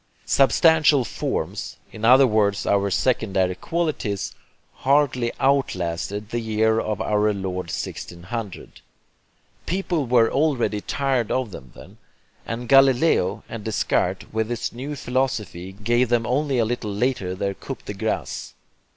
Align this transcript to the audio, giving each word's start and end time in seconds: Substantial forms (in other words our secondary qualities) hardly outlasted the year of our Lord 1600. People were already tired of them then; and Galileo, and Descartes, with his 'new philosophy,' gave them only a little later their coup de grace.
Substantial 0.25 1.05
forms 1.05 1.77
(in 1.91 2.03
other 2.03 2.25
words 2.25 2.65
our 2.65 2.89
secondary 2.89 3.53
qualities) 3.53 4.33
hardly 4.77 5.31
outlasted 5.39 6.29
the 6.31 6.39
year 6.39 6.79
of 6.79 6.99
our 6.99 7.31
Lord 7.33 7.67
1600. 7.67 8.81
People 9.67 10.07
were 10.07 10.31
already 10.31 10.81
tired 10.81 11.29
of 11.29 11.51
them 11.51 11.71
then; 11.75 11.97
and 12.47 12.67
Galileo, 12.67 13.43
and 13.47 13.63
Descartes, 13.63 14.25
with 14.33 14.49
his 14.49 14.73
'new 14.73 14.95
philosophy,' 14.95 15.71
gave 15.73 16.09
them 16.09 16.25
only 16.25 16.57
a 16.57 16.65
little 16.65 16.91
later 16.91 17.35
their 17.35 17.53
coup 17.53 17.77
de 17.85 17.93
grace. 17.93 18.55